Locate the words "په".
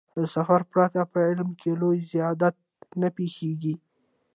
1.11-1.19